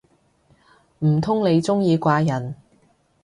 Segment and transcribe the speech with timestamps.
[1.05, 2.55] 唔通你鍾意怪人